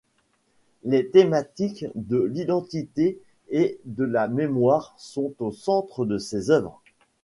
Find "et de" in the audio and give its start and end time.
3.49-4.03